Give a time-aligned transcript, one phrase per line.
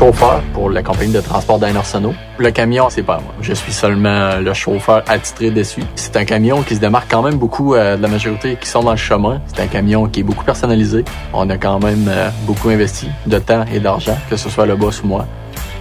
[0.00, 2.14] chauffeur pour la compagnie de transport d'Anne Arsenault.
[2.38, 3.34] Le camion, c'est pas moi.
[3.42, 5.82] Je suis seulement le chauffeur attitré dessus.
[5.94, 8.82] C'est un camion qui se démarque quand même beaucoup euh, de la majorité qui sont
[8.82, 9.42] dans le chemin.
[9.48, 11.04] C'est un camion qui est beaucoup personnalisé.
[11.34, 14.74] On a quand même euh, beaucoup investi de temps et d'argent, que ce soit le
[14.74, 15.26] boss ou moi.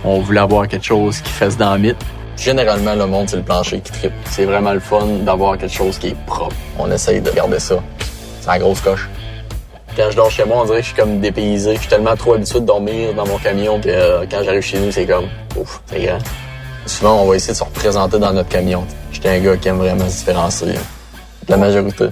[0.04, 2.06] On voulait avoir quelque chose qui fasse dans le mythe.
[2.36, 4.12] Généralement, le monde, c'est le plancher qui tripe.
[4.26, 6.58] C'est vraiment le fun d'avoir quelque chose qui est propre.
[6.78, 7.76] On essaye de garder ça.
[8.42, 9.08] C'est la grosse coche.
[10.00, 11.76] Quand je dors chez moi, on dirait que je suis comme dépaysé.
[11.76, 14.80] Je suis tellement trop habitué de dormir dans mon camion que euh, quand j'arrive chez
[14.80, 15.26] nous, c'est comme
[15.58, 16.20] ouf, c'est grand.
[16.86, 18.86] Souvent, on va essayer de se représenter dans notre camion.
[19.12, 20.76] J'étais un gars qui aime vraiment se différencier.
[21.50, 22.06] La majorité.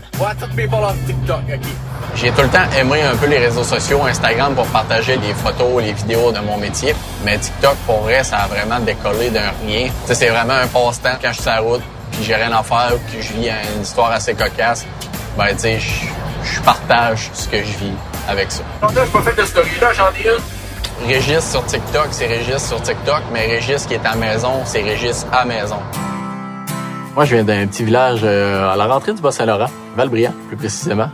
[2.16, 5.81] J'ai tout le temps aimé un peu les réseaux sociaux, Instagram pour partager les photos,
[5.81, 6.94] les vidéos de mon métier.
[7.23, 9.88] Mais TikTok, pour vrai, ça a vraiment décollé d'un rien.
[10.08, 11.81] C'est vraiment un passe-temps quand je suis sur la route,
[12.12, 14.86] puis j'ai rien à faire, puis je vis une histoire assez cocasse.
[15.38, 16.17] Ben, tu sais, je
[16.53, 17.94] je partage ce que je vis
[18.28, 18.64] avec ça.
[18.81, 21.08] je pas fait de story là, j'en ai une.
[21.08, 25.25] Régis sur TikTok, c'est Régis sur TikTok, mais Régis qui est à maison, c'est Régis
[25.31, 25.78] à maison.
[27.16, 31.09] Moi, je viens d'un petit village euh, à la rentrée du Bas-Saint-Laurent, Valbriand, plus précisément.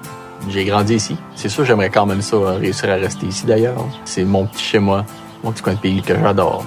[0.49, 1.17] J'ai grandi ici.
[1.35, 3.75] C'est sûr, j'aimerais quand même ça, euh, réussir à rester ici d'ailleurs.
[4.03, 5.05] C'est mon petit chez moi,
[5.43, 6.65] mon petit coin de pays que j'adore.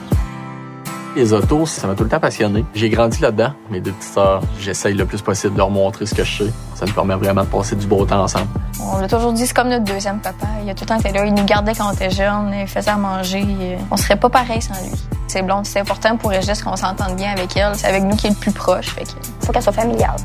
[1.16, 2.62] Les autos, ça m'a tout le temps passionné.
[2.74, 3.52] J'ai grandi là-dedans.
[3.70, 6.52] Mes deux petites sœurs, j'essaye le plus possible de leur montrer ce que je sais.
[6.74, 8.48] Ça nous permet vraiment de passer du beau temps ensemble.
[8.78, 10.46] On l'a toujours dit, c'est comme notre deuxième papa.
[10.62, 11.24] Il a tout le temps été là.
[11.24, 13.78] Il nous gardait quand on était jeune, il faisait à manger.
[13.90, 14.92] On serait pas pareil sans lui.
[15.26, 17.74] C'est blonde, c'est important pour Régis qu'on s'entende bien avec elle.
[17.76, 18.90] C'est avec nous qui est le plus proche.
[18.90, 19.06] Fait
[19.40, 20.16] faut qu'elle soit familiale.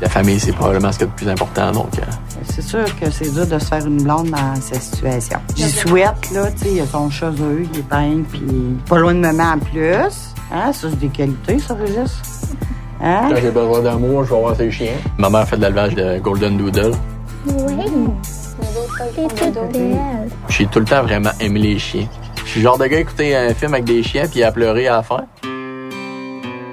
[0.00, 1.72] La famille, c'est probablement ce qui est le plus important.
[1.72, 2.02] Donc, euh,
[2.48, 5.38] c'est sûr que c'est dur de se faire une blonde dans cette situation.
[5.54, 8.42] J'y souhaite, là, tu sais, il a son cheveu, il est peint, puis
[8.88, 10.34] pas loin de maman en plus.
[10.52, 12.20] Hein, ça, c'est des qualités, ça, Régis.
[13.02, 13.28] Hein?
[13.28, 14.94] Quand j'ai besoin d'amour, je vais voir ses chiens.
[15.18, 16.92] Ma mère fait de l'élevage de Golden Doodle.
[17.46, 17.74] Oui.
[20.48, 22.08] J'ai tout le temps vraiment aimé les chiens.
[22.44, 24.52] Je suis le genre de gars à écouter un film avec des chiens puis à
[24.52, 25.24] pleurer à la fin.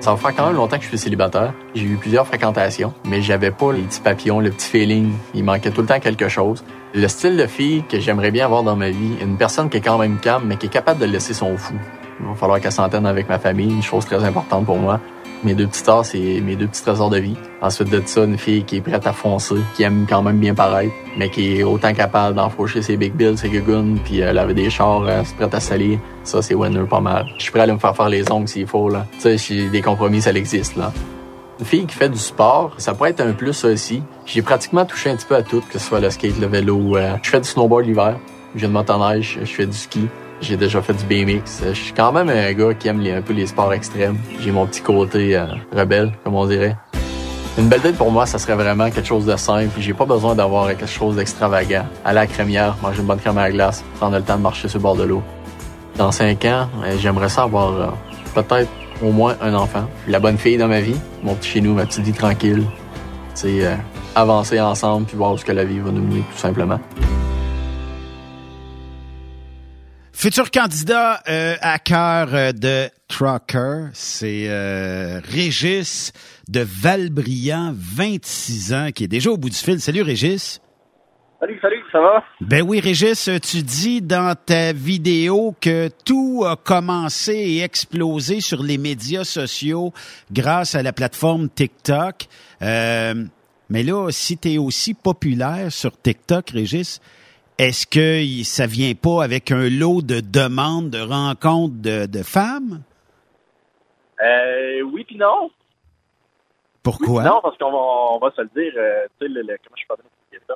[0.03, 1.53] Ça va faire quand même longtemps que je suis célibataire.
[1.73, 5.13] J'ai eu plusieurs fréquentations, mais j'avais pas les petits papillons, le petit feeling.
[5.33, 6.61] Il manquait tout le temps quelque chose.
[6.93, 9.79] Le style de fille que j'aimerais bien avoir dans ma vie, une personne qui est
[9.79, 11.75] quand même calme, mais qui est capable de laisser son fou.
[12.19, 14.99] Il va falloir qu'elle s'entende avec ma famille, une chose très importante pour moi.
[15.43, 17.35] Mes deux petits stars, c'est mes deux petits trésors de vie.
[17.61, 20.53] Ensuite de ça, une fille qui est prête à foncer, qui aime quand même bien
[20.53, 24.53] paraître, mais qui est autant capable d'enfrocher ses big bills, ses gugunes, puis elle avait
[24.53, 25.99] des chars, elle est prête à salir.
[26.23, 27.25] Ça, c'est winner pas mal.
[27.37, 29.05] Je suis prêt à aller me faire faire les ongles s'il faut, là.
[29.21, 30.93] Tu sais, des compromis, ça existe, là.
[31.59, 34.01] Une fille qui fait du sport, ça pourrait être un plus aussi.
[34.25, 36.95] J'ai pratiquement touché un petit peu à tout, que ce soit le skate, le vélo.
[36.95, 38.17] Euh, je fais du snowboard l'hiver.
[38.55, 40.07] Je viens de motoneige, je fais du ski.
[40.43, 41.63] J'ai déjà fait du BMX.
[41.69, 44.17] Je suis quand même un gars qui aime un peu les sports extrêmes.
[44.41, 46.75] J'ai mon petit côté euh, rebelle, comme on dirait.
[47.57, 49.71] Une belle date pour moi, ça serait vraiment quelque chose de simple.
[49.79, 51.85] J'ai pas besoin d'avoir quelque chose d'extravagant.
[52.03, 54.41] Aller à la crémière, manger une bonne crème à la glace, prendre le temps de
[54.41, 55.23] marcher sur le bord de l'eau.
[55.95, 57.87] Dans cinq ans, euh, j'aimerais ça avoir euh,
[58.35, 58.69] peut-être
[59.01, 59.85] au moins un enfant.
[60.09, 62.63] La bonne fille dans ma vie, mon petit chez nous, ma petite vie tranquille.
[63.33, 63.65] C'est
[64.13, 66.79] avancer ensemble puis voir ce que la vie va nous mener tout simplement.
[70.23, 76.13] Futur candidat euh, à cœur euh, de Trucker, c'est euh, Régis
[76.47, 79.81] de Valbriand, 26 ans, qui est déjà au bout du fil.
[79.81, 80.61] Salut Régis.
[81.41, 82.23] Salut, salut, ça va?
[82.39, 88.63] Ben oui, Régis, tu dis dans ta vidéo que tout a commencé et explosé sur
[88.63, 89.91] les médias sociaux
[90.31, 92.27] grâce à la plateforme TikTok.
[92.61, 97.01] mais là, si tu es aussi populaire sur TikTok, Régis,
[97.57, 102.83] est-ce que ça vient pas avec un lot de demandes de rencontres de, femmes?
[104.21, 105.51] Euh, oui puis non.
[106.83, 107.23] Pourquoi?
[107.23, 110.39] non, parce qu'on va, on va se le dire, euh, tu sais, comment je peux
[110.47, 110.55] ça?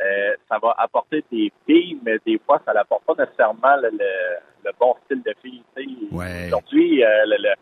[0.00, 4.96] Euh, ça va apporter des filles, mais des fois, ça n'apporte pas nécessairement le, bon
[5.04, 5.62] style de fille.
[6.10, 6.46] Ouais.
[6.46, 7.54] Aujourd'hui, euh, le,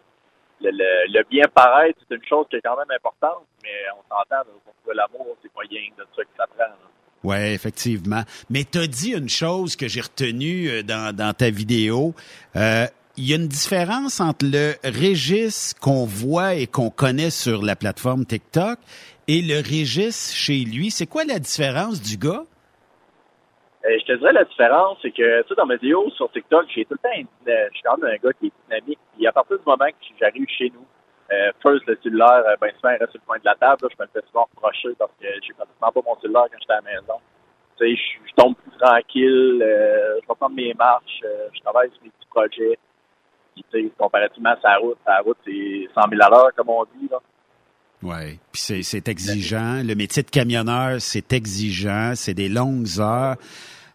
[0.62, 4.48] le, bien paraître, c'est une chose qui est quand même importante, mais on s'entend,
[4.82, 6.72] pour l'amour, c'est rien de ça que ça prend.
[7.24, 8.22] Oui, effectivement.
[8.50, 12.14] Mais tu as dit une chose que j'ai retenue euh, dans, dans ta vidéo.
[12.56, 12.86] Euh,
[13.16, 17.76] il y a une différence entre le Régis qu'on voit et qu'on connaît sur la
[17.76, 18.78] plateforme TikTok
[19.28, 20.90] et le Régis chez lui.
[20.90, 22.44] C'est quoi la différence du gars?
[23.84, 26.66] Euh, je te dirais la différence, c'est que tu sais, dans mes vidéos sur TikTok,
[26.74, 28.98] j'ai tout le temps je suis quand même un gars qui est dynamique.
[29.20, 30.86] Et à partir du moment que j'arrive chez nous,
[31.32, 33.88] euh, first, le cellulaire, euh, ben souvent, il reste sur le coin de la table.
[33.90, 36.76] je me fais souvent reprocher parce que j'ai pratiquement pas mon cellulaire quand j'étais à
[36.76, 37.14] la maison.
[37.78, 42.02] Tu sais, je, tombe plus tranquille, euh, je prendre mes marches, euh, je travaille sur
[42.02, 42.78] mes petits projets.
[43.54, 46.70] Puis, tu sais, comparativement à sa route, sa route, c'est 100 000 à l'heure, comme
[46.70, 47.08] on dit.
[48.02, 49.82] Oui, puis c'est exigeant.
[49.84, 53.36] Le métier de camionneur, c'est exigeant, c'est des longues heures.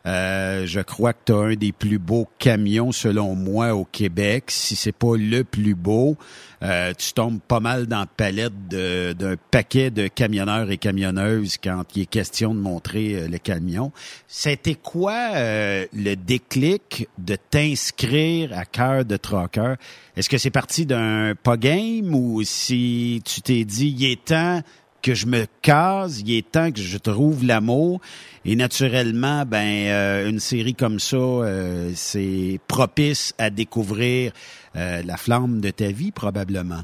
[0.08, 4.46] Euh, je crois que tu as un des plus beaux camions, selon moi, au Québec.
[4.48, 6.16] Si c'est pas le plus beau,
[6.64, 11.84] euh, tu tombes pas mal dans la palette d'un paquet de camionneurs et camionneuses quand
[11.96, 13.92] il est question de montrer euh, le camion.
[14.28, 19.76] C'était quoi le déclic de t'inscrire à Cœur de Trucker?
[20.16, 24.62] Est-ce que c'est parti d'un pas game ou si tu t'es dit, il est temps
[25.02, 28.00] que je me case, il est temps que je trouve l'amour.
[28.46, 34.32] Et naturellement, ben euh, une série comme ça, euh, c'est propice à découvrir
[34.76, 36.84] euh, la flamme de ta vie probablement.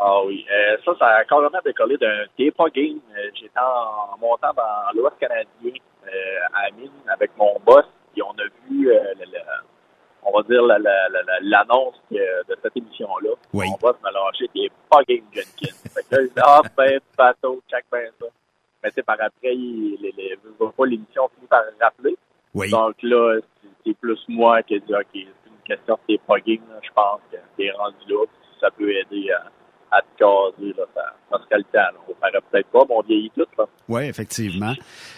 [0.00, 0.44] Ah oui,
[0.84, 2.24] ça, ça a carrément décollé d'un
[2.56, 2.98] pas game.
[3.34, 5.80] J'étais en montant dans l'Ouest canadien
[6.54, 7.84] à Mine avec mon boss,
[8.16, 8.98] et on a vu le,
[10.24, 10.62] on va dire,
[11.42, 13.30] l'annonce de cette émission-là.
[13.52, 13.66] Oui.
[13.68, 15.81] On va se mélanger des fucking Jenkins.
[15.94, 18.26] Fait que là, je ah, ben, bateau, check ben ça.
[18.82, 22.16] Mais tu sais, par après, il, les, les, pas l'émission finit par rappeler.
[22.54, 22.70] Oui.
[22.70, 23.40] Donc là,
[23.84, 27.20] c'est plus moi qui ai dit, OK, c'est une question de tes plugins, je pense
[27.30, 28.24] que t'es rendu là,
[28.60, 29.50] ça peut aider à
[29.92, 31.98] à te caser, là, ça, ça serait le temps.
[32.08, 33.46] On paraît peut-être pas, mais on vieillit tout.
[33.88, 34.72] Oui, effectivement.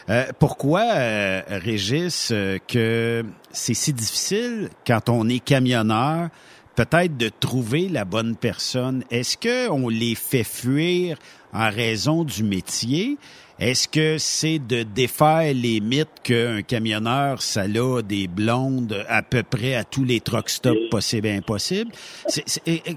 [0.08, 3.22] Euh, pourquoi, euh, Régis, euh, que
[3.52, 6.28] c'est si difficile quand on est camionneur,
[6.74, 9.04] peut-être de trouver la bonne personne?
[9.10, 11.16] Est-ce qu'on les fait fuir
[11.52, 13.16] en raison du métier?
[13.60, 19.44] Est-ce que c'est de défaire les mythes qu'un camionneur, ça a des blondes à peu
[19.44, 21.92] près à tous les truck stops possibles et impossibles?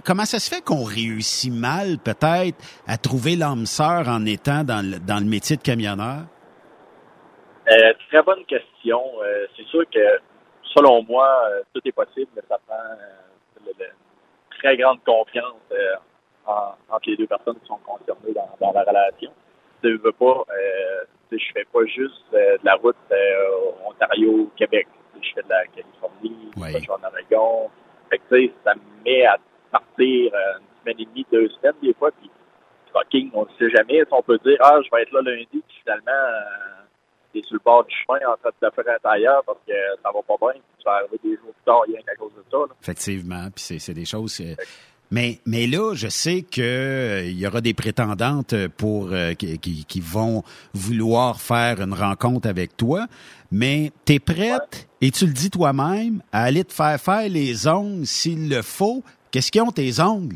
[0.04, 2.58] comment ça se fait qu'on réussit mal, peut-être,
[2.88, 6.26] à trouver l'âme sœur en étant dans le, métier de camionneur?
[7.70, 9.00] Euh, très bonne question.
[9.22, 10.20] Euh, c'est sûr que,
[10.76, 12.76] selon moi, euh, tout est possible, mais ça prend
[14.60, 15.56] très grande confiance
[16.46, 19.32] entre les deux personnes qui sont concernées dans la relation
[19.82, 24.88] tu veux pas, euh, je fais pas juste euh, de la route euh, Ontario-Québec.
[25.22, 27.70] Je fais de la Californie, je vais en Oregon.
[28.10, 29.38] Fait que, ça me met à
[29.72, 32.30] partir euh, une semaine et demie, deux semaines des fois, puis
[32.94, 34.04] fucking, on ne sait jamais.
[34.12, 36.84] On peut dire, ah, je vais être là lundi, puis finalement, euh,
[37.42, 39.74] t'es sur le bord du chemin en train de te faire intérieur parce que
[40.04, 42.44] ça va pas bien, tu vas arriver des jours plus tard, rien qu'à cause de
[42.50, 42.58] ça.
[42.58, 42.76] Là.
[42.82, 44.42] Effectivement, puis c'est des choses...
[45.10, 49.58] Mais, mais là, je sais qu'il euh, il y aura des prétendantes pour euh, qui,
[49.58, 50.44] qui, vont
[50.74, 53.06] vouloir faire une rencontre avec toi.
[53.50, 57.70] Mais tu es prête, et tu le dis toi-même, à aller te faire faire les
[57.70, 59.02] ongles s'il le faut.
[59.32, 60.36] Qu'est-ce qu'ils ont tes ongles?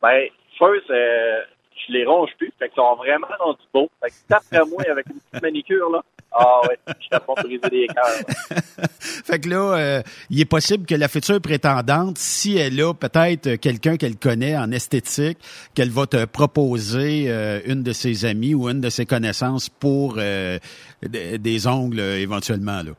[0.00, 1.40] Ben, first, euh,
[1.86, 2.52] je les ronge plus.
[2.58, 3.90] Fait qu'ils sont vraiment rendus beaux.
[4.02, 6.02] Fait que d'après moi, avec une petite manicure, là,
[6.32, 8.88] ah ouais, je t'ai pas briser des cœurs.
[9.00, 13.56] fait que là, euh, il est possible que la future prétendante, si elle a peut-être
[13.56, 15.38] quelqu'un qu'elle connaît en esthétique,
[15.74, 20.14] qu'elle va te proposer euh, une de ses amies ou une de ses connaissances pour
[20.18, 20.58] euh,
[21.02, 22.92] des ongles éventuellement, là.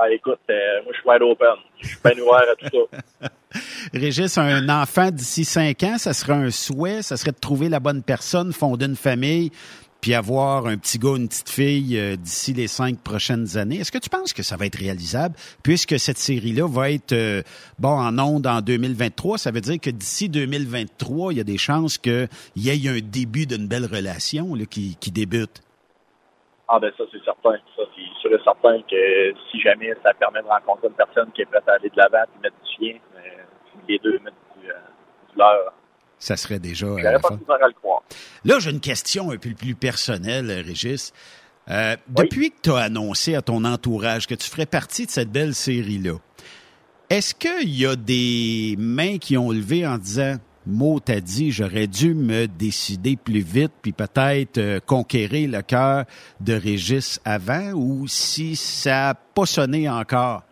[0.00, 1.56] Ah, écoute, moi, je suis wide open.
[1.80, 2.88] Je suis pas ouvert à tout
[3.20, 3.28] ça.
[3.92, 7.80] Régis, un enfant d'ici cinq ans, ça serait un souhait, ça serait de trouver la
[7.80, 9.50] bonne personne, fonder une famille,
[10.00, 13.78] puis avoir un petit gars, une petite fille euh, d'ici les cinq prochaines années.
[13.78, 15.34] Est-ce que tu penses que ça va être réalisable?
[15.64, 17.42] Puisque cette série-là va être euh,
[17.80, 21.58] bon en ondes en 2023, ça veut dire que d'ici 2023, il y a des
[21.58, 25.60] chances qu'il y ait un début d'une belle relation là, qui, qui débute.
[26.68, 27.56] Ah ben ça, c'est certain.
[27.76, 31.42] Ça, c'est sûr et certain que si jamais ça permet de rencontrer une personne qui
[31.42, 33.42] est prête à aller de l'avant et mettre du chien, euh,
[33.88, 35.72] les deux mettent du, du leur
[36.18, 36.86] ça serait déjà.
[36.86, 38.02] Euh, le croire.
[38.44, 41.12] Là, j'ai une question un peu plus personnelle, Régis.
[41.70, 45.30] Euh, depuis que tu as annoncé à ton entourage que tu ferais partie de cette
[45.30, 46.14] belle série-là,
[47.10, 50.36] est-ce qu'il y a des mains qui ont levé en disant
[50.68, 56.04] Mo t'a dit j'aurais dû me décider plus vite puis peut-être euh, conquérir le cœur
[56.40, 60.42] de Régis avant ou si ça n'a pas sonné encore?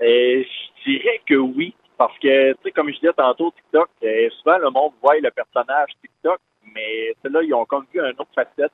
[0.00, 0.44] je
[0.84, 1.74] dirais que oui.
[1.96, 5.30] Parce que, tu sais, comme je disais tantôt, TikTok, euh, souvent le monde voit le
[5.30, 6.38] personnage TikTok,
[6.74, 8.72] mais là, ils ont comme vu un autre facette.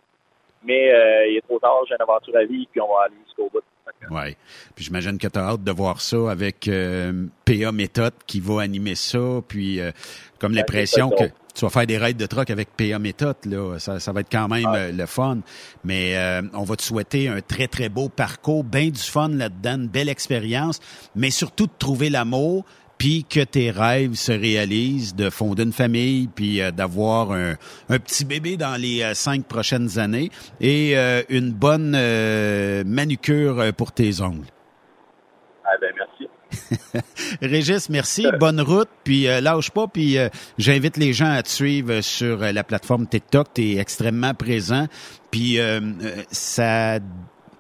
[0.67, 3.17] Mais euh, il est trop tard, j'ai une aventure à vie, puis on va aller
[3.27, 3.63] jusqu'au bout.
[4.11, 4.37] Oui.
[4.75, 8.63] Puis j'imagine que tu as hâte de voir ça avec euh, PA Méthode qui va
[8.63, 9.81] animer ça, puis
[10.39, 13.79] comme ben, l'impression que tu vas faire des raids de truck avec PA Méthode, là,
[13.79, 15.39] ça, ça va être quand même le fun.
[15.85, 16.17] Mais
[16.53, 20.09] on va te souhaiter un très, très beau parcours, bien du fun là-dedans, une belle
[20.09, 20.81] expérience,
[21.15, 22.65] mais surtout de trouver l'amour,
[23.05, 27.57] puis que tes rêves se réalisent de fonder une famille, puis euh, d'avoir un,
[27.99, 31.91] petit bébé dans les euh, cinq prochaines années et euh, une bonne
[32.87, 34.47] manucure pour tes ongles.
[35.67, 36.29] Ah ben merci.
[37.43, 38.27] Régis, merci.
[38.39, 38.89] Bonne route.
[39.05, 39.87] Puis euh, lâche pas.
[39.87, 43.49] Puis euh, j'invite les gens à te suivre sur euh, la plateforme TikTok.
[43.55, 44.87] Tu es extrêmement présent.
[45.31, 45.59] Puis
[46.31, 47.01] ça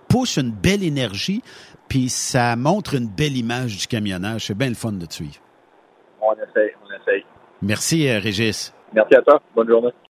[0.08, 1.42] pousse une belle énergie.
[1.88, 4.46] Puis ça montre une belle image du camionnage.
[4.46, 5.36] C'est bien le fun de te suivre.
[6.20, 7.24] On essaye, on essaye.
[7.62, 8.74] Merci, Régis.
[8.92, 9.40] Merci à toi.
[9.54, 9.90] Bonne journée.